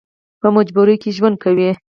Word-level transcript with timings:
په 0.41 0.47
مجبورۍ 0.55 0.95
کې 1.01 1.09
ژوند 1.17 1.35
کوي. 1.43 1.69